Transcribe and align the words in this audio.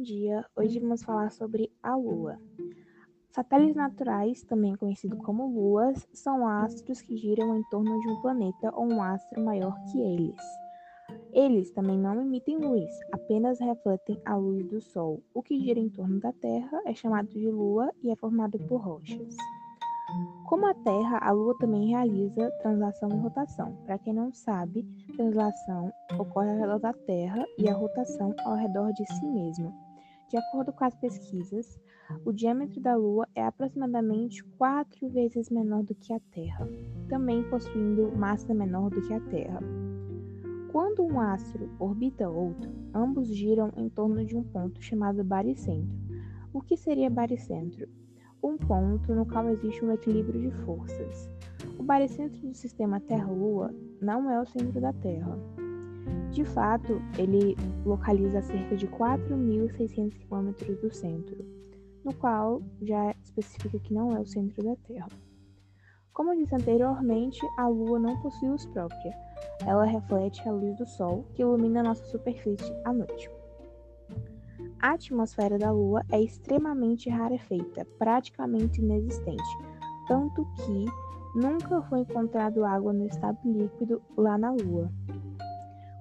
bom 0.00 0.02
dia. 0.02 0.46
Hoje 0.56 0.80
vamos 0.80 1.02
falar 1.02 1.30
sobre 1.30 1.70
a 1.82 1.94
Lua. 1.94 2.38
Satélites 3.32 3.76
naturais, 3.76 4.42
também 4.44 4.74
conhecidos 4.74 5.18
como 5.18 5.46
luas, 5.46 6.08
são 6.10 6.48
astros 6.48 7.02
que 7.02 7.18
giram 7.18 7.54
em 7.54 7.62
torno 7.64 8.00
de 8.00 8.08
um 8.08 8.22
planeta 8.22 8.74
ou 8.74 8.90
um 8.90 9.02
astro 9.02 9.44
maior 9.44 9.76
que 9.92 10.00
eles. 10.00 10.40
Eles 11.34 11.70
também 11.72 11.98
não 11.98 12.18
emitem 12.18 12.56
luz, 12.56 12.88
apenas 13.12 13.60
refletem 13.60 14.18
a 14.24 14.36
luz 14.36 14.66
do 14.68 14.80
Sol. 14.80 15.22
O 15.34 15.42
que 15.42 15.60
gira 15.60 15.78
em 15.78 15.90
torno 15.90 16.18
da 16.18 16.32
Terra 16.32 16.80
é 16.86 16.94
chamado 16.94 17.28
de 17.28 17.50
Lua 17.50 17.92
e 18.02 18.10
é 18.10 18.16
formado 18.16 18.58
por 18.60 18.80
rochas. 18.80 19.36
Como 20.46 20.66
a 20.66 20.72
Terra, 20.72 21.18
a 21.20 21.30
Lua 21.30 21.54
também 21.58 21.90
realiza 21.90 22.50
translação 22.62 23.10
e 23.10 23.18
rotação. 23.18 23.76
Para 23.84 23.98
quem 23.98 24.14
não 24.14 24.32
sabe, 24.32 24.82
translação 25.14 25.92
ocorre 26.18 26.52
ao 26.52 26.56
redor 26.56 26.78
da 26.78 26.94
Terra 26.94 27.44
e 27.58 27.68
a 27.68 27.74
rotação 27.74 28.34
ao 28.46 28.54
redor 28.54 28.94
de 28.94 29.04
si 29.06 29.26
mesma. 29.26 29.89
De 30.30 30.36
acordo 30.36 30.72
com 30.72 30.84
as 30.84 30.94
pesquisas, 30.94 31.80
o 32.24 32.32
diâmetro 32.32 32.80
da 32.80 32.94
Lua 32.94 33.26
é 33.34 33.44
aproximadamente 33.44 34.44
quatro 34.56 35.08
vezes 35.08 35.50
menor 35.50 35.82
do 35.82 35.94
que 35.94 36.12
a 36.12 36.20
Terra, 36.32 36.68
também 37.08 37.42
possuindo 37.50 38.16
massa 38.16 38.54
menor 38.54 38.90
do 38.90 39.02
que 39.02 39.12
a 39.12 39.20
Terra. 39.20 39.60
Quando 40.70 41.02
um 41.02 41.20
astro 41.20 41.68
orbita 41.80 42.30
outro, 42.30 42.70
ambos 42.94 43.26
giram 43.26 43.72
em 43.76 43.88
torno 43.88 44.24
de 44.24 44.36
um 44.36 44.44
ponto 44.44 44.80
chamado 44.80 45.24
baricentro. 45.24 45.98
O 46.52 46.62
que 46.62 46.76
seria 46.76 47.10
baricentro? 47.10 47.88
um 48.42 48.56
ponto 48.56 49.14
no 49.14 49.26
qual 49.26 49.48
existe 49.50 49.84
um 49.84 49.92
equilíbrio 49.92 50.40
de 50.40 50.50
forças. 50.64 51.30
O 51.78 51.82
baricentro 51.82 52.40
do 52.40 52.54
sistema 52.54 53.00
Terra-Lua 53.00 53.74
não 54.00 54.30
é 54.30 54.40
o 54.40 54.46
centro 54.46 54.80
da 54.80 54.92
Terra. 54.94 55.38
De 56.30 56.44
fato, 56.44 57.00
ele 57.18 57.56
localiza 57.84 58.40
cerca 58.40 58.76
de 58.76 58.86
4.600 58.86 60.16
km 60.26 60.80
do 60.80 60.94
centro, 60.94 61.44
no 62.04 62.14
qual 62.14 62.62
já 62.82 63.14
especifica 63.22 63.78
que 63.78 63.92
não 63.92 64.16
é 64.16 64.20
o 64.20 64.26
centro 64.26 64.62
da 64.62 64.76
Terra. 64.76 65.08
Como 66.12 66.36
disse 66.36 66.54
anteriormente, 66.54 67.40
a 67.56 67.66
Lua 67.66 67.98
não 67.98 68.20
possui 68.20 68.48
luz 68.48 68.66
própria. 68.66 69.12
Ela 69.66 69.84
reflete 69.84 70.46
a 70.48 70.52
luz 70.52 70.76
do 70.76 70.86
Sol, 70.86 71.24
que 71.34 71.42
ilumina 71.42 71.82
nossa 71.82 72.04
superfície 72.04 72.72
à 72.84 72.92
noite. 72.92 73.30
A 74.82 74.92
atmosfera 74.92 75.58
da 75.58 75.70
Lua 75.70 76.02
é 76.10 76.20
extremamente 76.20 77.10
rarefeita, 77.10 77.86
praticamente 77.98 78.80
inexistente, 78.80 79.58
tanto 80.08 80.46
que 80.56 80.84
nunca 81.34 81.82
foi 81.82 82.00
encontrado 82.00 82.64
água 82.64 82.92
no 82.92 83.06
estado 83.06 83.38
líquido 83.44 84.02
lá 84.16 84.38
na 84.38 84.50
Lua. 84.52 84.90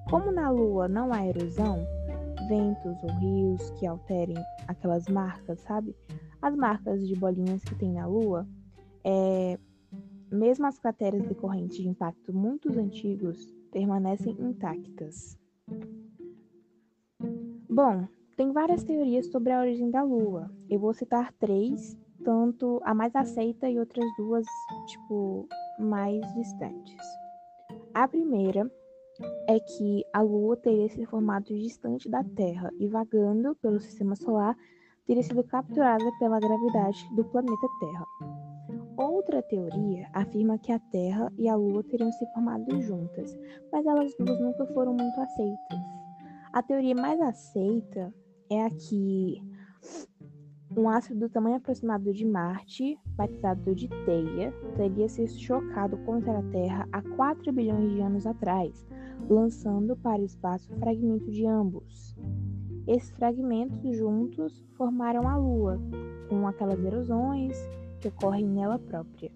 Como 0.09 0.31
na 0.31 0.49
Lua 0.49 0.87
não 0.87 1.13
há 1.13 1.23
erosão, 1.23 1.85
ventos 2.47 3.03
ou 3.03 3.11
rios 3.19 3.69
que 3.71 3.85
alterem 3.85 4.35
aquelas 4.67 5.07
marcas, 5.07 5.59
sabe? 5.59 5.95
As 6.41 6.55
marcas 6.55 7.07
de 7.07 7.15
bolinhas 7.15 7.63
que 7.63 7.75
tem 7.75 7.93
na 7.93 8.07
Lua, 8.07 8.47
é, 9.03 9.59
mesmo 10.31 10.65
as 10.65 10.79
crateras 10.79 11.21
decorrentes 11.27 11.77
de 11.77 11.87
impactos 11.87 12.33
muito 12.33 12.69
antigos 12.79 13.53
permanecem 13.71 14.35
intactas. 14.39 15.37
Bom, 17.69 18.07
tem 18.35 18.51
várias 18.51 18.83
teorias 18.83 19.27
sobre 19.27 19.53
a 19.53 19.59
origem 19.59 19.91
da 19.91 20.01
Lua. 20.01 20.49
Eu 20.67 20.79
vou 20.79 20.91
citar 20.91 21.31
três, 21.33 21.95
tanto 22.23 22.81
a 22.83 22.95
mais 22.95 23.15
aceita 23.15 23.69
e 23.69 23.77
outras 23.77 24.05
duas, 24.17 24.47
tipo, 24.87 25.47
mais 25.77 26.19
distantes. 26.33 26.97
A 27.93 28.07
primeira 28.07 28.71
é 29.47 29.59
que 29.59 30.05
a 30.13 30.21
Lua 30.21 30.55
teria 30.57 30.89
se 30.89 31.05
formado 31.05 31.45
distante 31.45 32.09
da 32.09 32.23
Terra 32.23 32.71
e 32.79 32.87
vagando 32.87 33.55
pelo 33.55 33.79
sistema 33.79 34.15
solar 34.15 34.55
teria 35.05 35.23
sido 35.23 35.43
capturada 35.43 36.05
pela 36.19 36.39
gravidade 36.39 37.03
do 37.15 37.23
planeta 37.25 37.67
Terra. 37.79 38.05
Outra 38.95 39.41
teoria 39.41 40.07
afirma 40.13 40.57
que 40.57 40.71
a 40.71 40.79
Terra 40.79 41.31
e 41.37 41.47
a 41.47 41.55
Lua 41.55 41.83
teriam 41.83 42.11
se 42.11 42.25
formado 42.33 42.79
juntas, 42.81 43.35
mas 43.71 43.85
elas 43.85 44.13
duas 44.19 44.39
nunca 44.39 44.65
foram 44.67 44.93
muito 44.93 45.19
aceitas. 45.19 45.79
A 46.53 46.61
teoria 46.61 46.95
mais 46.95 47.19
aceita 47.21 48.13
é 48.49 48.65
a 48.65 48.69
que 48.69 49.41
um 50.75 50.87
astro 50.87 51.15
do 51.15 51.29
tamanho 51.29 51.57
aproximado 51.57 52.13
de 52.13 52.25
Marte, 52.25 52.97
batizado 53.15 53.73
de 53.73 53.87
Teia, 54.05 54.53
teria 54.75 55.09
se 55.09 55.27
chocado 55.27 55.97
contra 55.99 56.39
a 56.39 56.43
Terra 56.43 56.87
há 56.91 57.01
4 57.01 57.51
bilhões 57.51 57.91
de 57.91 58.01
anos 58.01 58.27
atrás, 58.27 58.85
lançando 59.29 59.95
para 59.95 60.21
o 60.21 60.25
espaço 60.25 60.71
fragmento 60.75 61.31
de 61.31 61.45
ambos. 61.45 62.15
Esses 62.87 63.11
fragmentos 63.11 63.97
juntos 63.97 64.63
formaram 64.75 65.27
a 65.27 65.35
Lua, 65.35 65.79
com 66.29 66.47
aquelas 66.47 66.83
erosões 66.83 67.57
que 67.99 68.07
ocorrem 68.07 68.45
nela 68.45 68.79
própria. 68.79 69.31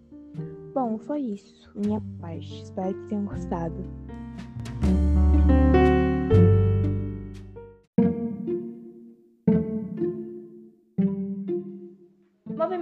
Bom, 0.74 0.98
foi 0.98 1.22
isso, 1.22 1.72
minha 1.76 2.02
parte. 2.20 2.64
Espero 2.64 2.96
que 2.96 3.10
tenham 3.10 3.26
gostado. 3.26 4.03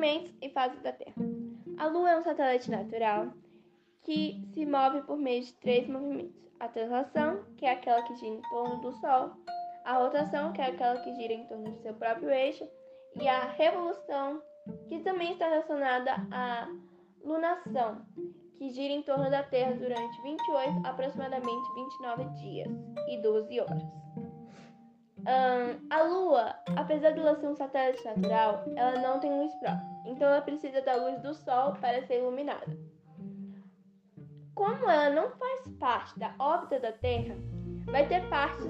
Movimentos 0.01 0.33
e 0.41 0.49
fases 0.49 0.81
da 0.81 0.91
Terra. 0.91 1.13
A 1.77 1.85
Lua 1.85 2.09
é 2.09 2.17
um 2.17 2.23
satélite 2.23 2.71
natural 2.71 3.31
que 4.01 4.43
se 4.51 4.65
move 4.65 5.03
por 5.03 5.15
meio 5.15 5.43
de 5.43 5.53
três 5.53 5.87
movimentos: 5.87 6.41
a 6.59 6.67
translação, 6.67 7.45
que 7.55 7.67
é 7.67 7.73
aquela 7.73 8.01
que 8.01 8.15
gira 8.15 8.33
em 8.33 8.41
torno 8.49 8.81
do 8.81 8.91
Sol, 8.93 9.29
a 9.85 9.97
rotação, 9.99 10.53
que 10.53 10.61
é 10.61 10.69
aquela 10.69 10.99
que 11.01 11.13
gira 11.13 11.33
em 11.33 11.45
torno 11.45 11.71
de 11.71 11.83
seu 11.83 11.93
próprio 11.93 12.31
eixo, 12.31 12.67
e 13.15 13.27
a 13.27 13.51
revolução, 13.51 14.41
que 14.89 15.01
também 15.01 15.33
está 15.33 15.47
relacionada 15.47 16.15
à 16.31 16.67
lunação, 17.23 18.03
que 18.57 18.71
gira 18.71 18.93
em 18.93 19.03
torno 19.03 19.29
da 19.29 19.43
Terra 19.43 19.73
durante 19.73 20.19
28, 20.23 20.81
aproximadamente 20.83 21.75
29 21.75 22.23
dias 22.39 22.69
e 23.07 23.21
12 23.21 23.59
horas. 23.59 23.83
Um, 25.19 25.87
a 25.91 26.01
Lua, 26.01 26.55
apesar 26.75 27.11
de 27.11 27.19
ela 27.19 27.39
ser 27.39 27.45
um 27.45 27.55
satélite 27.55 28.03
natural, 28.03 28.63
ela 28.75 28.99
não 28.99 29.19
tem 29.19 29.31
luz 29.31 29.53
própria, 29.59 29.90
então 30.05 30.27
ela 30.27 30.41
precisa 30.41 30.81
da 30.81 30.95
luz 30.95 31.19
do 31.21 31.33
Sol 31.33 31.73
para 31.73 32.05
ser 32.05 32.19
iluminada. 32.19 32.77
Como 34.55 34.89
ela 34.89 35.09
não 35.09 35.31
faz 35.31 35.67
parte 35.79 36.19
da 36.19 36.33
órbita 36.37 36.79
da 36.79 36.91
Terra, 36.91 37.35
vai 37.85 38.07
ter 38.07 38.27
partes, 38.29 38.67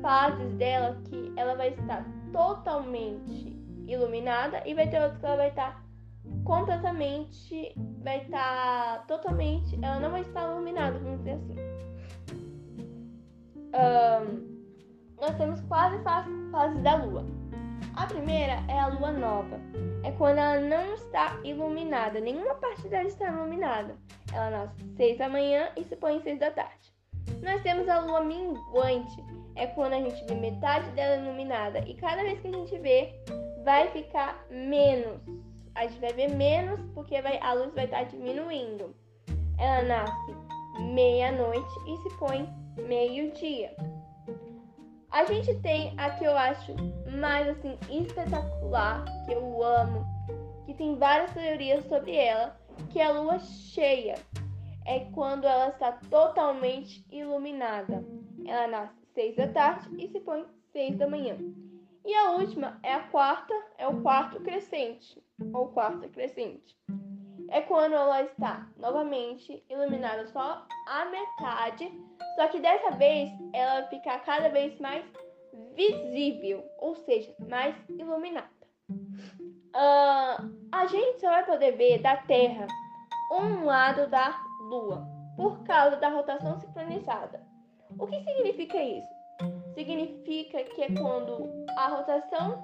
fases 0.00 0.52
dela 0.54 1.00
que 1.04 1.32
ela 1.36 1.54
vai 1.54 1.70
estar 1.70 2.04
totalmente 2.32 3.56
iluminada 3.86 4.62
e 4.66 4.74
vai 4.74 4.88
ter 4.88 5.00
outras 5.00 5.18
que 5.18 5.26
ela 5.26 5.36
vai 5.36 5.48
estar 5.48 5.84
completamente, 6.44 7.74
vai 8.02 8.22
estar 8.22 9.06
totalmente, 9.06 9.78
ela 9.82 10.00
não 10.00 10.10
vai 10.10 10.22
estar 10.22 10.50
iluminada, 10.50 10.98
vamos 10.98 11.18
dizer 11.18 11.32
assim. 11.32 11.56
Um, 13.74 14.52
nós 15.20 15.36
temos 15.36 15.60
quase 15.62 16.02
fases 16.02 16.82
da 16.82 16.96
lua. 16.96 17.41
A 17.94 18.06
primeira 18.06 18.62
é 18.68 18.78
a 18.78 18.86
lua 18.86 19.12
nova. 19.12 19.60
É 20.02 20.10
quando 20.12 20.38
ela 20.38 20.60
não 20.60 20.94
está 20.94 21.38
iluminada, 21.44 22.20
nenhuma 22.20 22.54
parte 22.54 22.88
dela 22.88 23.06
está 23.06 23.28
iluminada. 23.28 23.96
Ela 24.32 24.50
nasce 24.50 24.82
às 24.82 24.96
6 24.96 25.18
da 25.18 25.28
manhã 25.28 25.68
e 25.76 25.84
se 25.84 25.94
põe 25.96 26.16
às 26.16 26.22
6 26.22 26.38
da 26.38 26.50
tarde. 26.50 26.92
Nós 27.42 27.62
temos 27.62 27.88
a 27.88 28.00
lua 28.00 28.22
minguante, 28.22 29.22
é 29.56 29.66
quando 29.66 29.92
a 29.92 30.00
gente 30.00 30.24
vê 30.24 30.34
metade 30.34 30.88
dela 30.90 31.22
iluminada 31.22 31.80
e 31.80 31.94
cada 31.94 32.22
vez 32.22 32.40
que 32.40 32.48
a 32.48 32.52
gente 32.52 32.78
vê, 32.78 33.14
vai 33.62 33.88
ficar 33.88 34.42
menos. 34.50 35.20
A 35.74 35.86
gente 35.86 36.00
vai 36.00 36.12
ver 36.12 36.30
menos 36.30 36.80
porque 36.94 37.20
vai, 37.20 37.38
a 37.40 37.52
luz 37.52 37.74
vai 37.74 37.84
estar 37.84 38.04
diminuindo. 38.04 38.94
Ela 39.58 39.82
nasce 39.82 40.34
meia-noite 40.94 41.74
e 41.86 41.96
se 41.98 42.18
põe 42.18 42.48
meio-dia. 42.88 43.74
A 45.12 45.26
gente 45.26 45.54
tem 45.60 45.92
a 45.98 46.08
que 46.10 46.24
eu 46.24 46.34
acho 46.34 46.74
mais 47.20 47.46
assim 47.46 47.78
espetacular, 47.90 49.04
que 49.26 49.32
eu 49.32 49.62
amo, 49.62 50.06
que 50.64 50.72
tem 50.72 50.96
várias 50.96 51.34
teorias 51.34 51.84
sobre 51.84 52.16
ela, 52.16 52.58
que 52.90 52.98
é 52.98 53.04
a 53.04 53.12
lua 53.12 53.38
cheia. 53.38 54.14
É 54.86 55.00
quando 55.12 55.46
ela 55.46 55.68
está 55.68 55.92
totalmente 56.10 57.04
iluminada. 57.12 58.02
Ela 58.46 58.66
nasce 58.66 59.06
seis 59.14 59.36
da 59.36 59.48
tarde 59.48 59.90
e 59.98 60.08
se 60.08 60.18
põe 60.18 60.46
seis 60.72 60.96
da 60.96 61.06
manhã. 61.06 61.36
E 62.06 62.14
a 62.14 62.30
última 62.30 62.80
é 62.82 62.94
a 62.94 63.06
quarta, 63.08 63.54
é 63.76 63.86
o 63.86 64.00
quarto 64.00 64.40
crescente, 64.40 65.22
ou 65.52 65.68
quarta 65.68 66.08
crescente. 66.08 66.74
É 67.52 67.60
quando 67.60 67.94
ela 67.94 68.22
está 68.22 68.66
novamente 68.76 69.62
iluminada 69.68 70.26
só 70.26 70.66
a 70.88 71.04
metade 71.04 71.92
só 72.34 72.48
que 72.48 72.60
dessa 72.60 72.92
vez 72.92 73.30
ela 73.52 73.80
vai 73.80 73.88
ficar 73.90 74.18
cada 74.20 74.48
vez 74.48 74.78
mais 74.80 75.04
visível, 75.74 76.64
ou 76.78 76.96
seja, 76.96 77.34
mais 77.46 77.76
iluminada. 77.90 78.48
Uh, 78.90 80.68
a 80.72 80.86
gente 80.86 81.20
só 81.20 81.28
vai 81.28 81.44
poder 81.44 81.72
ver 81.72 81.98
da 81.98 82.16
Terra 82.16 82.66
um 83.30 83.64
lado 83.64 84.08
da 84.08 84.34
Lua 84.62 85.06
por 85.36 85.62
causa 85.64 85.96
da 85.96 86.08
rotação 86.08 86.58
sincronizada. 86.58 87.40
O 87.98 88.06
que 88.06 88.22
significa 88.22 88.82
isso? 88.82 89.22
significa 89.74 90.62
que 90.64 90.82
é 90.82 90.88
quando 90.94 91.50
a 91.76 91.88
rotação 91.88 92.62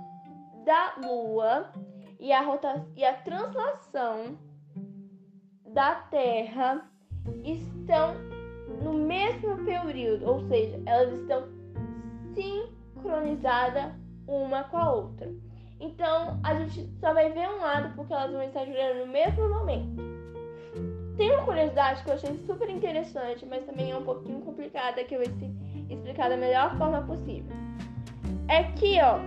da 0.65 0.95
Lua 0.99 1.73
e 2.21 2.33
a, 2.33 2.43
rota 2.43 2.87
e 2.97 3.05
a 3.05 3.15
translação 3.15 4.39
da 5.73 5.95
Terra 6.11 6.91
estão 7.45 8.15
no 8.83 8.93
mesmo 8.93 9.65
período, 9.65 10.27
ou 10.27 10.49
seja, 10.49 10.81
elas 10.87 11.13
estão 11.21 11.49
sincronizadas 12.35 13.93
uma 14.27 14.65
com 14.65 14.77
a 14.77 14.93
outra. 14.93 15.31
Então 15.81 16.41
a 16.43 16.55
gente 16.55 16.89
só 17.01 17.13
vai 17.15 17.31
ver 17.33 17.49
um 17.49 17.61
lado 17.61 17.95
porque 17.95 18.13
elas 18.13 18.33
vão 18.33 18.43
estar 18.43 18.65
girando 18.65 19.07
no 19.07 19.13
mesmo 19.13 19.49
momento. 19.49 20.09
Tem 21.17 21.33
uma 21.33 21.45
curiosidade 21.45 22.03
que 22.05 22.11
eu 22.11 22.15
achei 22.15 22.37
super 22.47 22.69
interessante, 22.69 23.45
mas 23.47 23.65
também 23.65 23.91
é 23.91 23.97
um 23.97 24.05
pouquinho 24.05 24.41
complicada 24.41 25.03
que 25.05 25.15
eu 25.15 25.25
vou 25.25 25.49
explicar 25.91 26.29
da 26.29 26.37
melhor 26.37 26.77
forma 26.79 27.03
possível. 27.03 27.57
É 28.49 28.65
que, 28.73 29.01
ó, 29.01 29.19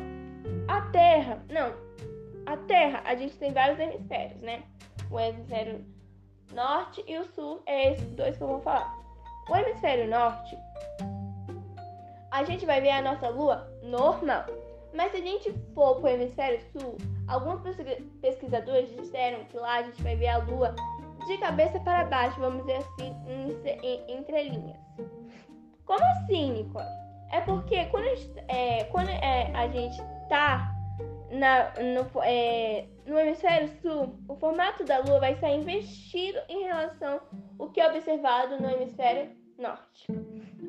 a 0.67 0.81
Terra, 0.91 1.43
não, 1.49 1.73
a 2.45 2.57
Terra, 2.57 3.01
a 3.05 3.15
gente 3.15 3.37
tem 3.37 3.51
vários 3.51 3.77
hemisférios, 3.77 4.39
né? 4.41 4.63
O 5.09 5.19
hemisfério 5.19 5.83
norte 6.53 7.03
e 7.07 7.17
o 7.17 7.25
sul 7.33 7.61
é 7.65 7.93
esses 7.93 8.11
dois 8.11 8.37
que 8.37 8.43
eu 8.43 8.47
vou 8.47 8.61
falar. 8.61 8.93
O 9.49 9.55
hemisfério 9.55 10.07
norte, 10.07 10.57
a 12.31 12.43
gente 12.43 12.65
vai 12.65 12.79
ver 12.79 12.91
a 12.91 13.01
nossa 13.01 13.29
lua 13.29 13.69
normal. 13.83 14.45
Mas 14.93 15.11
se 15.11 15.17
a 15.17 15.21
gente 15.21 15.51
for 15.73 15.95
para 15.95 16.05
o 16.05 16.13
hemisfério 16.13 16.61
sul, 16.71 16.97
alguns 17.27 17.61
pesquisadores 18.21 18.95
disseram 18.95 19.43
que 19.45 19.57
lá 19.57 19.75
a 19.75 19.83
gente 19.83 20.01
vai 20.01 20.15
ver 20.15 20.27
a 20.27 20.37
lua 20.37 20.75
de 21.27 21.37
cabeça 21.37 21.79
para 21.79 22.05
baixo, 22.05 22.39
vamos 22.39 22.65
dizer 22.65 22.77
assim, 22.77 23.15
entre 24.07 24.43
linhas. 24.43 24.77
Como 25.85 26.03
assim, 26.03 26.51
Nicole? 26.51 26.85
É 27.31 27.39
porque 27.41 27.85
quando 27.85 28.05
a 28.05 28.15
gente, 28.15 28.39
é, 28.47 28.83
quando, 28.85 29.09
é, 29.09 29.51
a 29.53 29.67
gente 29.67 29.97
tá 30.27 30.73
na, 31.31 31.73
no, 31.79 32.21
é, 32.23 32.87
no 33.05 33.17
hemisfério 33.17 33.69
sul, 33.81 34.19
o 34.27 34.35
formato 34.35 34.83
da 34.83 34.99
Lua 34.99 35.19
vai 35.19 35.33
estar 35.33 35.49
investido 35.49 36.39
em 36.49 36.63
relação 36.63 37.21
ao 37.57 37.69
que 37.69 37.79
é 37.79 37.87
observado 37.87 38.61
no 38.61 38.69
hemisfério 38.69 39.31
norte. 39.57 40.07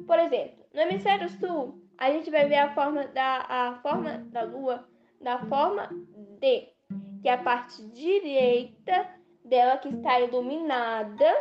Por 0.06 0.18
exemplo, 0.18 0.64
no 0.72 0.80
hemisfério 0.80 1.28
sul, 1.28 1.82
a 1.98 2.10
gente 2.10 2.30
vai 2.30 2.46
ver 2.48 2.56
a 2.56 2.74
forma 2.74 3.06
da, 3.08 3.44
a 3.48 3.80
forma 3.82 4.18
da 4.30 4.42
Lua 4.42 4.86
da 5.20 5.38
forma 5.46 5.88
D, 6.40 6.68
que 7.22 7.28
é 7.28 7.34
a 7.34 7.38
parte 7.38 7.80
direita 7.90 9.08
dela 9.44 9.78
que 9.78 9.88
está 9.88 10.20
iluminada 10.20 11.32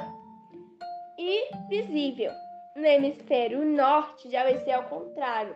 e 1.17 1.50
visível. 1.67 2.31
No 2.75 2.85
hemisfério 2.85 3.65
norte 3.65 4.29
já 4.29 4.44
vai 4.44 4.59
ser 4.59 4.71
ao 4.74 4.83
contrário, 4.83 5.56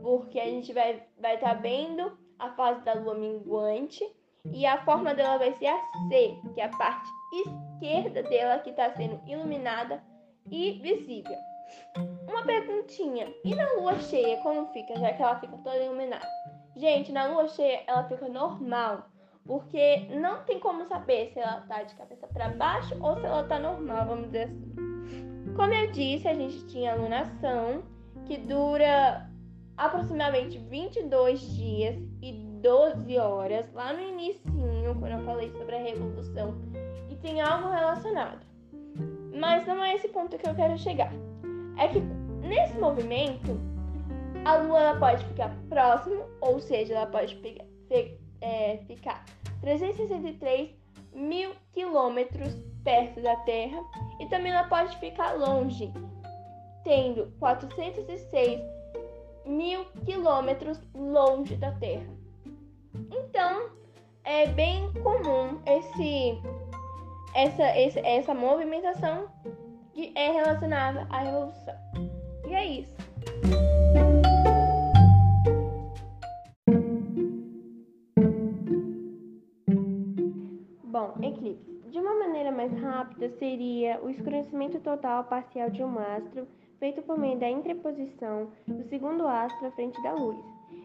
porque 0.00 0.40
a 0.40 0.46
gente 0.46 0.72
vai 0.72 1.02
vai 1.18 1.34
estar 1.34 1.54
tá 1.54 1.60
vendo 1.60 2.18
a 2.38 2.50
fase 2.50 2.84
da 2.84 2.94
lua 2.94 3.14
minguante 3.14 4.04
e 4.52 4.64
a 4.64 4.84
forma 4.84 5.14
dela 5.14 5.38
vai 5.38 5.52
ser 5.54 5.66
a 5.66 5.78
C, 6.08 6.38
que 6.54 6.60
é 6.60 6.64
a 6.64 6.76
parte 6.76 7.08
esquerda 7.32 8.22
dela 8.22 8.58
que 8.60 8.70
está 8.70 8.90
sendo 8.94 9.20
iluminada 9.26 10.02
e 10.50 10.72
visível. 10.80 11.36
Uma 12.28 12.44
perguntinha: 12.44 13.32
e 13.44 13.54
na 13.54 13.72
lua 13.72 13.98
cheia 13.98 14.38
como 14.38 14.66
fica, 14.68 14.98
já 14.98 15.12
que 15.12 15.22
ela 15.22 15.40
fica 15.40 15.56
toda 15.58 15.76
iluminada? 15.76 16.26
Gente, 16.76 17.10
na 17.12 17.26
lua 17.26 17.48
cheia 17.48 17.82
ela 17.86 18.04
fica 18.04 18.28
normal, 18.28 19.08
porque 19.44 20.06
não 20.10 20.44
tem 20.44 20.60
como 20.60 20.84
saber 20.86 21.32
se 21.32 21.40
ela 21.40 21.62
tá 21.62 21.82
de 21.82 21.94
cabeça 21.94 22.26
para 22.28 22.50
baixo 22.50 22.94
ou 23.02 23.18
se 23.18 23.26
ela 23.26 23.44
tá 23.44 23.58
normal, 23.58 24.06
vamos 24.06 24.26
dizer 24.26 24.44
assim. 24.44 24.74
Como 25.56 25.72
eu 25.72 25.90
disse, 25.90 26.28
a 26.28 26.34
gente 26.34 26.66
tinha 26.66 26.92
a 26.92 26.96
lunação, 26.96 27.82
que 28.26 28.36
dura 28.36 29.26
aproximadamente 29.76 30.58
22 30.58 31.40
dias 31.54 31.96
e 32.22 32.32
12 32.62 33.18
horas, 33.18 33.72
lá 33.72 33.92
no 33.92 34.00
início, 34.00 34.42
quando 34.98 35.12
eu 35.12 35.24
falei 35.24 35.50
sobre 35.52 35.76
a 35.76 35.82
revolução, 35.82 36.54
e 37.10 37.14
tem 37.16 37.40
algo 37.40 37.68
relacionado. 37.68 38.44
Mas 39.38 39.66
não 39.66 39.82
é 39.84 39.94
esse 39.94 40.08
ponto 40.08 40.38
que 40.38 40.48
eu 40.48 40.54
quero 40.54 40.78
chegar. 40.78 41.12
É 41.78 41.88
que 41.88 42.00
nesse 42.46 42.78
movimento, 42.78 43.60
a 44.44 44.56
Lua 44.56 44.80
ela 44.80 44.98
pode 44.98 45.24
ficar 45.26 45.54
próximo, 45.68 46.24
ou 46.40 46.58
seja, 46.58 46.94
ela 46.94 47.06
pode 47.06 47.34
pegar, 47.36 47.64
é, 48.40 48.78
ficar 48.86 49.24
363 49.60 50.70
mil 51.14 51.52
quilômetros 51.72 52.54
perto 52.84 53.20
da 53.20 53.36
Terra 53.36 53.78
e 54.20 54.26
também 54.26 54.52
ela 54.52 54.68
pode 54.68 54.96
ficar 54.98 55.32
longe, 55.32 55.92
tendo 56.84 57.32
406 57.38 58.60
mil 58.60 58.75
quilômetros 60.04 60.80
longe 60.94 61.56
da 61.56 61.72
Terra. 61.72 62.06
Então, 63.10 63.70
é 64.24 64.46
bem 64.46 64.92
comum 65.02 65.60
esse, 65.66 66.40
essa, 67.34 67.78
esse, 67.78 67.98
essa 68.00 68.34
movimentação 68.34 69.28
que 69.92 70.12
é 70.14 70.30
relacionada 70.30 71.06
à 71.10 71.20
revolução. 71.20 71.74
E 72.48 72.54
é 72.54 72.64
isso. 72.64 72.96
Bom, 80.84 81.14
eclipse. 81.22 81.76
De 81.90 81.98
uma 81.98 82.14
maneira 82.18 82.50
mais 82.50 82.72
rápida, 82.80 83.28
seria 83.38 84.00
o 84.02 84.08
escurecimento 84.08 84.80
total 84.80 85.24
parcial 85.24 85.70
de 85.70 85.82
um 85.82 85.98
astro, 85.98 86.46
feito 86.78 87.02
por 87.02 87.18
meio 87.18 87.38
da 87.38 87.48
interposição 87.48 88.50
do 88.66 88.82
segundo 88.84 89.26
astro 89.26 89.66
à 89.66 89.70
frente 89.72 90.00
da 90.02 90.12
luz. 90.12 90.38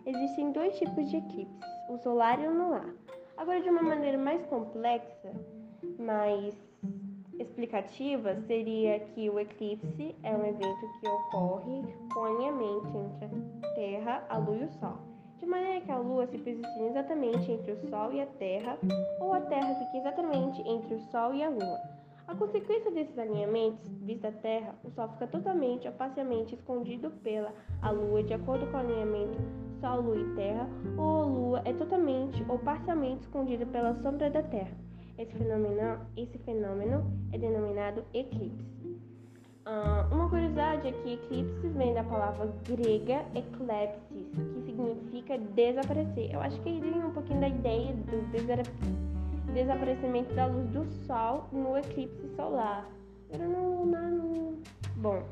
Existem 0.05 0.51
dois 0.51 0.77
tipos 0.77 1.09
de 1.09 1.17
eclipses, 1.17 1.69
o 1.89 1.97
solar 1.97 2.41
e 2.41 2.47
o 2.47 2.51
lunar. 2.51 2.89
Agora, 3.37 3.61
de 3.61 3.69
uma 3.69 3.81
maneira 3.81 4.17
mais 4.17 4.45
complexa, 4.47 5.31
mais 5.99 6.55
explicativa, 7.39 8.35
seria 8.47 8.99
que 8.99 9.29
o 9.29 9.39
eclipse 9.39 10.15
é 10.23 10.31
um 10.31 10.45
evento 10.45 10.99
que 10.99 11.07
ocorre 11.07 11.83
com 12.13 12.23
alinhamento 12.23 13.11
entre 13.21 13.67
a 13.67 13.73
Terra, 13.73 14.25
a 14.29 14.37
Lua 14.37 14.57
e 14.57 14.63
o 14.63 14.69
Sol 14.69 15.11
de 15.41 15.47
maneira 15.47 15.81
que 15.81 15.91
a 15.91 15.97
Lua 15.97 16.27
se 16.27 16.37
posicione 16.37 16.87
exatamente 16.87 17.51
entre 17.51 17.71
o 17.71 17.89
Sol 17.89 18.13
e 18.13 18.21
a 18.21 18.27
Terra, 18.27 18.77
ou 19.19 19.33
a 19.33 19.41
Terra 19.41 19.73
fique 19.73 19.97
exatamente 19.97 20.61
entre 20.61 20.93
o 20.93 20.99
Sol 20.99 21.33
e 21.33 21.43
a 21.43 21.49
Lua. 21.49 21.81
A 22.31 22.35
consequência 22.35 22.89
desses 22.91 23.19
alinhamentos, 23.19 23.85
vista 24.03 24.29
a 24.29 24.31
Terra, 24.31 24.73
o 24.85 24.89
Sol 24.91 25.09
fica 25.09 25.27
totalmente 25.27 25.85
ou 25.85 25.93
parcialmente 25.93 26.55
escondido 26.55 27.11
pela 27.21 27.53
a 27.81 27.91
Lua, 27.91 28.23
de 28.23 28.33
acordo 28.33 28.65
com 28.67 28.77
o 28.77 28.79
alinhamento 28.79 29.37
Sol, 29.81 29.99
Lua 29.99 30.15
e 30.15 30.35
Terra, 30.35 30.69
ou 30.97 31.23
a 31.23 31.25
Lua 31.25 31.61
é 31.65 31.73
totalmente 31.73 32.41
ou 32.47 32.57
parcialmente 32.57 33.23
escondida 33.23 33.65
pela 33.65 33.93
sombra 33.95 34.29
da 34.29 34.41
Terra. 34.43 34.71
Esse 35.17 35.33
fenômeno, 35.33 35.99
esse 36.15 36.37
fenômeno 36.37 37.03
é 37.33 37.37
denominado 37.37 38.01
eclipse. 38.13 38.65
Uh, 39.65 40.15
uma 40.15 40.29
curiosidade 40.29 40.87
é 40.87 40.91
que 40.93 41.13
eclipse 41.15 41.67
vem 41.67 41.93
da 41.93 42.03
palavra 42.05 42.49
grega 42.63 43.25
eclepsis, 43.35 44.29
que 44.53 44.61
significa 44.65 45.37
desaparecer. 45.37 46.33
Eu 46.33 46.39
acho 46.39 46.61
que 46.61 46.69
ele 46.69 46.79
vem 46.79 47.03
um 47.03 47.11
pouquinho 47.11 47.41
da 47.41 47.49
ideia 47.49 47.93
do 47.93 48.31
desaparecimento 49.53 50.33
da 50.33 50.45
luz 50.45 50.67
do 50.69 50.85
Sol 51.05 51.47
no 51.51 51.77
eclipse 51.77 52.27
solar. 52.35 52.87
Era 53.29 53.45
no, 53.45 53.85
no... 53.85 54.61
Bom. 54.97 55.23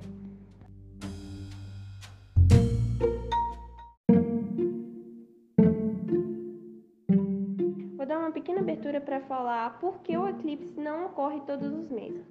Vou 7.96 8.06
dar 8.06 8.20
uma 8.20 8.32
pequena 8.32 8.60
abertura 8.60 9.00
para 9.00 9.22
falar 9.22 9.80
por 9.80 10.00
que 10.00 10.18
o 10.18 10.28
eclipse 10.28 10.80
não 10.80 11.06
ocorre 11.06 11.40
todos 11.42 11.72
os 11.72 11.90
meses. 11.90 12.26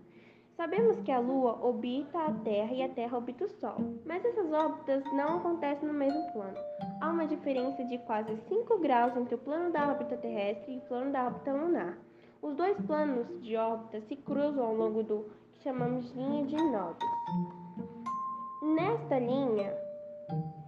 Sabemos 0.57 1.00
que 1.00 1.12
a 1.12 1.21
Lua 1.21 1.64
orbita 1.64 2.18
a 2.18 2.33
Terra 2.33 2.73
e 2.73 2.83
a 2.83 2.88
Terra 2.88 3.16
orbita 3.16 3.45
o 3.45 3.49
Sol, 3.49 3.76
mas 4.04 4.25
essas 4.25 4.52
órbitas 4.52 5.04
não 5.12 5.37
acontecem 5.37 5.87
no 5.87 5.95
mesmo 5.95 6.33
plano. 6.33 6.57
Há 7.00 7.11
uma 7.11 7.26
diferença 7.26 7.85
de 7.85 7.97
quase 7.99 8.37
5 8.49 8.78
graus 8.78 9.17
entre 9.17 9.37
o 9.37 9.38
plano 9.38 9.73
da 9.73 9.88
órbita 9.88 10.17
terrestre 10.17 10.75
e 10.75 10.78
o 10.78 10.81
plano 10.83 11.12
da 11.12 11.26
órbita 11.26 11.52
lunar. 11.52 11.97
Os 12.43 12.57
dois 12.57 12.76
planos 12.87 13.26
de 13.43 13.57
órbita 13.57 14.00
se 14.02 14.17
cruzam 14.17 14.64
ao 14.64 14.75
longo 14.75 15.02
do 15.02 15.31
que 15.52 15.62
chamamos 15.62 16.11
linha 16.12 16.45
de 16.45 16.57
nodos. 16.57 17.07
Nesta 18.62 19.19
linha, 19.19 19.73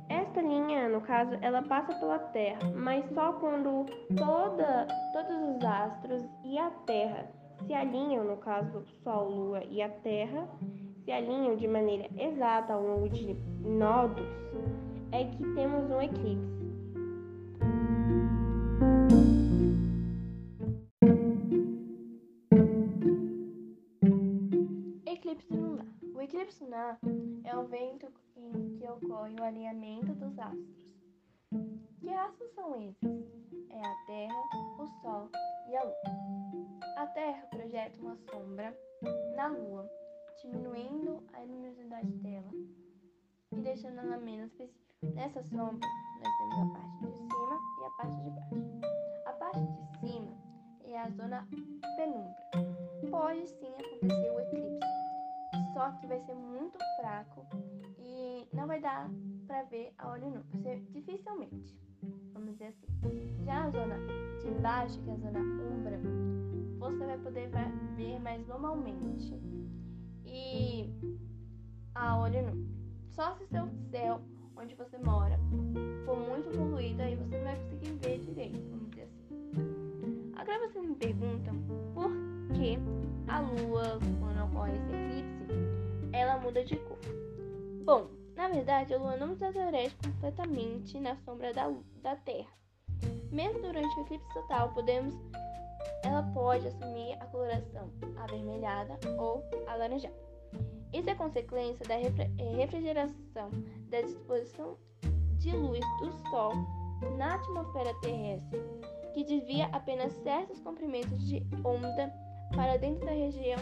esta 0.09 0.41
linha, 0.41 0.89
no 0.89 1.01
caso, 1.01 1.37
ela 1.41 1.63
passa 1.63 1.95
pela 1.95 2.19
Terra, 2.19 2.61
mas 2.75 3.05
só 3.13 3.33
quando 3.35 3.87
toda, 4.17 4.87
todos 5.13 5.57
os 5.57 5.65
astros 5.65 6.25
e 6.45 6.59
a 6.59 6.71
Terra 6.87 7.29
se 7.67 7.75
alinham, 7.75 8.25
no 8.25 8.37
caso 8.37 8.85
Sol, 9.03 9.29
Lua 9.29 9.65
e 9.65 9.83
a 9.83 9.89
Terra, 9.89 10.49
se 11.05 11.13
alinham 11.13 11.57
de 11.57 11.67
maneira 11.67 12.09
exata 12.17 12.73
ao 12.73 12.83
longo 12.83 13.09
de 13.09 13.35
nodos, 13.61 14.27
é 15.13 15.25
que 15.25 15.55
temos 15.55 15.91
um 15.91 16.01
eclipse. 16.01 16.61
Eclipse 25.07 25.53
lunar. 25.53 25.87
O 26.15 26.21
eclipse 26.21 26.63
lunar 26.63 26.99
é 27.45 27.57
o 27.57 27.63
evento 27.65 28.07
em 28.37 28.77
que 28.77 28.89
ocorre 28.89 29.35
o 29.41 29.45
alinhamento 29.45 30.15
dos 30.15 30.39
astros. 30.39 30.95
Que 32.01 32.11
astros 32.11 32.51
são 32.53 32.75
esses? 32.77 33.31
É 33.71 33.85
a 33.85 33.95
Terra, 34.07 34.43
o 34.79 34.87
Sol 35.03 35.29
e 35.69 35.77
a 35.77 35.83
Lua. 35.83 35.95
A 36.97 37.07
Terra 37.07 37.47
projeta 37.47 38.01
uma 38.01 38.17
sombra 38.17 38.77
na 39.35 39.49
Lua, 39.49 39.89
diminuindo 40.43 41.23
a 41.33 41.41
luminosidade 41.41 42.13
dela 42.19 42.51
e 43.53 43.57
deixando 43.57 43.99
ela 43.99 44.19
menos 44.19 44.51
específica. 44.53 44.90
Nessa 45.03 45.43
sombra, 45.45 45.89
nós 46.23 46.37
temos 46.37 46.59
a 46.59 46.67
parte 46.75 47.07
de 47.07 47.17
cima 47.17 47.59
e 47.81 47.85
a 47.87 47.91
parte 47.97 48.23
de 48.23 48.31
baixo. 48.31 48.81
A 49.25 49.33
parte 49.33 49.61
de 49.61 49.99
cima 49.99 50.37
é 50.85 50.99
a 50.99 51.09
zona 51.09 51.49
penumbra. 51.97 53.11
Pode 53.11 53.49
sim 53.49 53.73
acontecer 53.73 54.31
o 54.31 54.41
eclipse, 54.41 55.73
só 55.73 55.91
que 55.93 56.07
vai 56.07 56.21
ser 56.21 56.35
muito 56.35 56.77
fraco 56.97 57.47
e 57.99 58.47
não 58.53 58.67
vai 58.67 58.79
dar 58.79 59.09
para 59.47 59.63
ver 59.65 59.91
a 59.97 60.11
olho 60.11 60.31
nu. 60.33 60.45
Dificilmente, 60.91 61.81
vamos 62.35 62.51
dizer 62.53 62.67
assim. 62.67 63.45
Já 63.47 63.65
a 63.65 63.71
zona 63.71 63.97
de 64.43 64.51
baixo, 64.61 65.01
que 65.01 65.09
é 65.09 65.15
a 65.15 65.17
zona 65.17 65.41
umbra, 65.41 65.99
você 66.79 67.07
vai 67.07 67.19
poder 67.21 67.51
ver 67.97 68.19
mais 68.21 68.47
normalmente 68.47 69.33
e 70.27 70.95
a 71.95 72.19
olho 72.19 72.55
nu. 72.55 72.69
Só 73.09 73.35
se 73.37 73.47
seu 73.47 73.67
céu 73.91 74.21
onde 74.61 74.75
você 74.75 74.99
mora 74.99 75.39
for 76.05 76.17
muito 76.17 76.51
poluído, 76.51 77.01
aí 77.03 77.17
você 77.17 77.37
não 77.39 77.45
vai 77.45 77.57
conseguir 77.57 77.93
ver 78.03 78.19
direito, 78.19 78.61
vamos 78.71 78.91
dizer 78.91 79.03
assim. 79.03 80.33
Agora 80.37 80.69
você 80.69 80.81
me 80.81 80.95
pergunta 80.95 81.51
por 81.95 82.11
que 82.55 82.79
a 83.29 83.41
lua, 83.41 83.99
quando 84.21 84.45
ocorre 84.45 84.73
esse 84.77 84.93
eclipse, 84.93 86.13
ela 86.13 86.39
muda 86.39 86.65
de 86.65 86.77
cor. 86.77 86.99
Bom, 87.85 88.11
na 88.37 88.49
verdade, 88.49 88.93
a 88.93 88.99
lua 88.99 89.17
não 89.17 89.35
desaparece 89.35 89.97
completamente 89.97 90.99
na 91.01 91.17
sombra 91.17 91.55
da, 91.55 91.73
da 92.03 92.17
Terra. 92.17 92.51
Mesmo 93.33 93.63
durante 93.63 93.99
o 93.99 94.03
eclipse 94.03 94.35
total, 94.35 94.75
podemos 94.75 95.15
ela 96.03 96.23
pode 96.35 96.67
assumir 96.67 97.15
a 97.21 97.27
coloração 97.27 97.91
avermelhada 98.17 98.99
ou 99.19 99.43
alaranjada. 99.67 100.30
Isso 100.93 101.09
é 101.09 101.15
consequência 101.15 101.87
da 101.87 101.95
é, 101.95 102.57
refrigeração 102.57 103.51
da 103.89 104.01
disposição 104.03 104.77
de 105.39 105.53
luz 105.53 105.81
do 106.01 106.13
Sol 106.31 106.53
na 107.17 107.35
atmosfera 107.35 107.95
terrestre, 108.01 108.61
que 109.15 109.25
desvia 109.25 109.67
apenas 109.67 110.13
certos 110.23 110.61
comprimentos 110.61 111.27
de 111.27 111.43
onda 111.65 112.13
para 112.55 112.77
dentro 112.77 113.05
da 113.07 113.13
região 113.13 113.59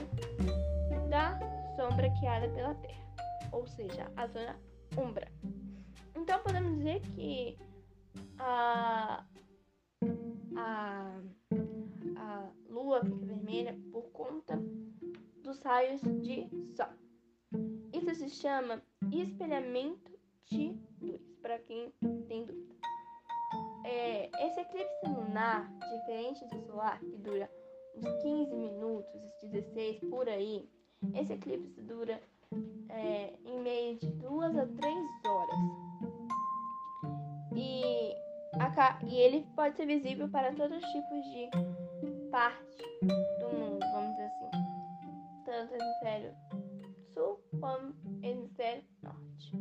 da 1.08 1.38
sombra 1.76 2.10
criada 2.18 2.48
pela 2.48 2.74
Terra, 2.74 3.04
ou 3.52 3.66
seja, 3.66 4.10
a 4.16 4.26
zona 4.26 4.58
umbra. 4.96 5.30
Então 6.16 6.42
podemos 6.42 6.76
dizer 6.76 7.00
que 7.14 7.56
a, 8.38 9.24
a, 10.56 11.20
a 12.16 12.50
Lua 12.68 13.04
fica 13.04 13.26
vermelha 13.26 13.78
por 13.92 14.10
conta 14.10 14.60
dos 15.42 15.62
raios 15.62 16.00
de 16.00 16.48
Sol. 16.76 17.07
Isso 18.08 18.20
se 18.20 18.30
chama 18.30 18.82
espelhamento 19.12 20.18
de 20.46 20.74
luz, 20.98 21.20
para 21.42 21.58
quem 21.58 21.92
tem 22.26 22.46
dúvida. 22.46 22.74
É, 23.84 24.46
esse 24.46 24.60
eclipse 24.60 25.06
lunar, 25.06 25.70
diferente 25.90 26.42
do 26.46 26.58
solar, 26.62 26.98
que 27.00 27.18
dura 27.18 27.50
uns 27.94 28.22
15 28.22 28.56
minutos, 28.56 29.20
16 29.42 30.00
por 30.08 30.26
aí, 30.26 30.66
esse 31.16 31.34
eclipse 31.34 31.82
dura 31.82 32.18
é, 32.88 33.34
em 33.44 33.60
meio 33.60 33.98
de 33.98 34.10
2 34.10 34.56
a 34.56 34.66
3 34.66 34.94
horas. 35.26 35.58
E, 37.54 38.14
a, 38.58 38.98
e 39.04 39.16
ele 39.16 39.46
pode 39.54 39.76
ser 39.76 39.84
visível 39.84 40.30
para 40.30 40.54
todos 40.54 40.78
os 40.78 40.92
tipos 40.92 41.24
de 41.24 42.30
parte 42.30 42.82
do 43.38 43.54
mundo, 43.54 43.80
vamos 43.92 44.10
dizer 44.12 44.24
assim. 44.24 44.50
Tanto 45.44 45.74
hemisfério 45.74 46.47
como 47.60 47.94
hemisfério 48.22 48.84
norte. 49.02 49.56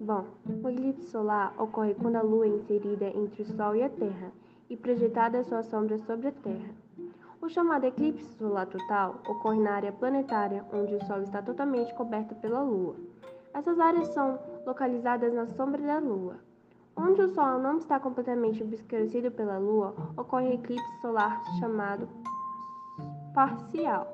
Bom, 0.00 0.26
o 0.62 0.68
eclipse 0.68 1.06
solar 1.10 1.54
ocorre 1.58 1.94
quando 1.94 2.16
a 2.16 2.22
Lua 2.22 2.46
é 2.46 2.48
inserida 2.48 3.06
entre 3.06 3.42
o 3.42 3.46
Sol 3.46 3.76
e 3.76 3.82
a 3.82 3.88
Terra 3.88 4.32
e 4.68 4.76
projetada 4.76 5.42
sua 5.44 5.62
sombra 5.62 5.98
sobre 5.98 6.28
a 6.28 6.32
Terra. 6.32 6.74
O 7.40 7.48
chamado 7.48 7.84
eclipse 7.86 8.36
solar 8.36 8.66
total 8.66 9.20
ocorre 9.28 9.60
na 9.60 9.74
área 9.74 9.92
planetária 9.92 10.64
onde 10.72 10.94
o 10.94 11.04
Sol 11.06 11.22
está 11.22 11.42
totalmente 11.42 11.94
coberto 11.94 12.34
pela 12.36 12.62
Lua. 12.62 12.94
Essas 13.54 13.78
áreas 13.78 14.08
são 14.08 14.38
localizadas 14.66 15.32
na 15.32 15.46
sombra 15.46 15.82
da 15.82 15.98
Lua. 15.98 16.51
Onde 16.96 17.22
o 17.22 17.34
Sol 17.34 17.58
não 17.58 17.78
está 17.78 17.98
completamente 17.98 18.62
obscurecido 18.62 19.30
pela 19.30 19.58
Lua, 19.58 19.94
ocorre 20.16 20.54
eclipse 20.54 21.00
solar 21.00 21.42
chamado 21.58 22.08
parcial, 23.34 24.06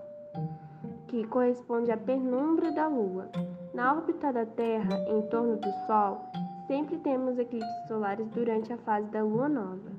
que 1.09 1.27
corresponde 1.27 1.91
à 1.91 1.97
penumbra 1.97 2.71
da 2.73 2.87
Lua. 2.87 3.29
Na 3.75 3.95
órbita 3.95 4.33
da 4.33 4.47
Terra, 4.47 4.95
em 5.09 5.23
torno 5.29 5.57
do 5.57 5.71
Sol, 5.87 6.21
sempre 6.67 6.99
temos 6.99 7.39
eclipses 7.39 7.89
solares 7.89 8.29
durante 8.29 8.73
a 8.73 8.79
fase 8.79 9.09
da 9.09 9.23
Lua 9.23 9.49
nova. 9.49 9.98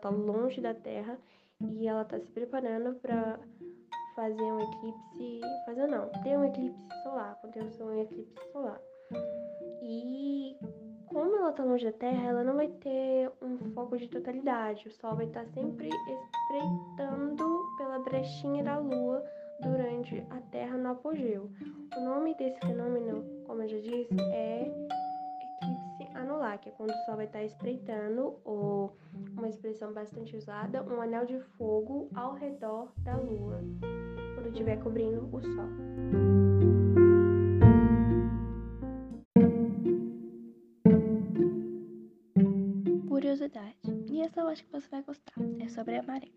Está 0.00 0.08
longe 0.08 0.60
da 0.60 0.72
Terra 0.74 1.18
e 1.60 1.86
ela 1.86 2.02
está 2.02 2.18
se 2.18 2.30
preparando 2.30 2.94
para 2.96 3.38
fazer 4.16 4.42
um 4.42 4.60
eclipse, 4.60 5.40
fazer 5.66 5.86
não, 5.86 6.08
ter 6.22 6.38
um 6.38 6.44
eclipse 6.44 6.78
solar, 7.02 7.32
acontecer 7.32 7.82
um 7.82 8.00
eclipse 8.00 8.50
solar. 8.50 8.80
E 9.82 10.56
como 11.06 11.36
ela 11.36 11.50
está 11.50 11.64
longe 11.64 11.84
da 11.84 11.92
Terra, 11.92 12.30
ela 12.30 12.44
não 12.44 12.56
vai 12.56 12.68
ter 12.68 13.30
um 13.42 13.58
foco 13.74 13.98
de 13.98 14.08
totalidade. 14.08 14.88
O 14.88 14.90
Sol 14.90 15.16
vai 15.16 15.26
estar 15.26 15.44
tá 15.44 15.50
sempre 15.52 15.88
espreitando 15.88 17.66
pela 17.76 17.98
brechinha 17.98 18.64
da 18.64 18.78
Lua 18.78 19.22
durante 19.62 20.24
a 20.30 20.40
Terra 20.50 20.76
no 20.76 20.90
apogeu. 20.90 21.50
O 21.96 22.00
nome 22.00 22.34
desse 22.36 22.58
fenômeno, 22.60 23.24
como 23.46 23.62
eu 23.62 23.68
já 23.68 23.78
disse, 23.78 24.16
é 24.32 24.70
que 26.58 26.68
é 26.68 26.72
quando 26.72 26.90
o 26.90 27.04
Sol 27.04 27.16
vai 27.16 27.26
estar 27.26 27.42
espreitando, 27.42 28.38
ou 28.44 28.96
uma 29.36 29.48
expressão 29.48 29.92
bastante 29.92 30.36
usada, 30.36 30.82
um 30.82 31.00
anel 31.00 31.26
de 31.26 31.38
fogo 31.56 32.08
ao 32.14 32.34
redor 32.34 32.92
da 32.98 33.16
Lua, 33.16 33.60
quando 34.34 34.48
estiver 34.48 34.76
cobrindo 34.82 35.28
o 35.32 35.40
Sol. 35.40 35.68
Curiosidade, 43.08 43.76
e 44.10 44.22
essa 44.22 44.40
eu 44.40 44.48
acho 44.48 44.64
que 44.64 44.72
você 44.72 44.88
vai 44.88 45.02
gostar, 45.02 45.34
é 45.60 45.68
sobre 45.68 45.96
a 45.98 46.02
maré. 46.02 46.28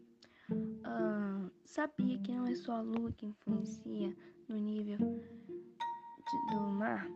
Uh, 0.52 1.50
sabia 1.66 2.20
que 2.20 2.32
não 2.32 2.46
é 2.46 2.56
só 2.56 2.74
a 2.74 2.82
Lua 2.82 3.12
que 3.14 3.26
influencia 3.26 4.16
no 4.50 4.58
nível 4.58 4.98
de, 4.98 6.56
do 6.56 6.62
mar, 6.62 7.08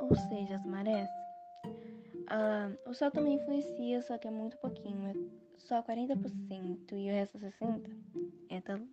ou 0.00 0.14
seja, 0.16 0.56
as 0.56 0.66
marés? 0.66 1.08
Uh, 2.30 2.90
o 2.90 2.94
sol 2.94 3.10
também 3.10 3.34
influencia, 3.34 4.02
só 4.02 4.18
que 4.18 4.28
é 4.28 4.30
muito 4.30 4.56
pouquinho, 4.58 5.08
é 5.08 5.14
só 5.56 5.82
40% 5.82 6.92
e 6.92 7.10
o 7.10 7.12
resto 7.12 7.38
60% 7.38 7.90
é 8.50 8.60
da 8.60 8.76
lua. 8.76 8.88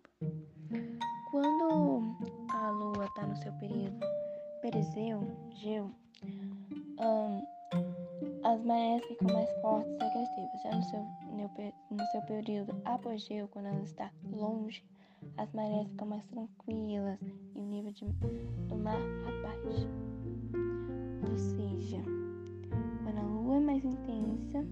Quando 1.32 2.18
a 2.50 2.70
lua 2.70 3.06
está 3.06 3.28
no 3.28 3.36
seu 3.36 3.52
período 3.54 4.00
perigeu, 4.62 5.20
gel, 5.52 5.92
um, 7.00 7.46
as 8.44 8.64
marés 8.64 9.04
ficam 9.06 9.34
mais 9.34 9.52
fortes 9.62 9.92
e 9.92 10.04
agressivas. 10.04 10.62
Já 10.64 10.72
no 10.72 10.84
seu, 10.84 11.06
no 11.92 12.06
seu 12.12 12.22
período 12.22 12.82
apogeu, 12.86 13.48
quando 13.50 13.68
ela 13.68 13.84
está 13.84 14.12
longe, 14.32 14.84
as 15.38 15.52
marés 15.52 15.88
ficam 15.90 16.08
mais 16.08 16.26
tranquilas 16.28 17.20
e 17.56 17.60
o 17.60 17.64
nível 17.64 17.92
de, 17.92 18.06
do 18.06 18.76
mar 18.76 18.96
abaixa. 19.28 19.88
Ou 21.30 21.38
seja, 21.38 22.02
lua 23.46 23.58
é 23.58 23.60
mais 23.60 23.86
intensa, 23.86 24.66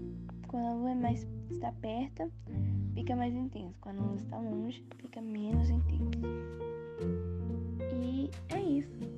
quando 0.48 0.66
a 0.66 0.74
lua 0.74 0.90
é 0.90 0.94
mais 0.96 1.26
está 1.48 1.70
perto, 1.80 2.30
fica 2.92 3.14
mais 3.14 3.32
intensa. 3.32 3.74
Quando 3.80 4.00
a 4.00 4.02
lua 4.02 4.16
está 4.16 4.38
longe, 4.38 4.84
fica 4.98 5.22
menos 5.22 5.70
intensa. 5.70 6.18
E 8.02 8.30
é 8.48 8.60
isso. 8.60 9.13